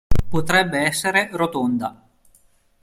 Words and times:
Potrebbe 0.29 0.79
essere 0.85 1.29
rotonda. 1.31 2.03